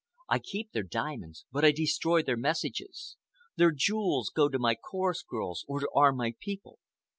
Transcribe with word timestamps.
I 0.27 0.39
keep 0.39 0.71
their 0.71 0.81
diamonds 0.81 1.45
but 1.51 1.63
I 1.63 1.71
destroy 1.71 2.23
their 2.23 2.35
messages. 2.35 3.17
Their 3.55 3.69
jewels 3.69 4.31
go 4.35 4.49
to 4.49 4.57
my 4.57 4.73
chorus 4.73 5.21
girls 5.21 5.63
or 5.67 5.79
to 5.81 5.89
arm 5.95 6.17
my 6.17 6.33
people. 6.39 6.79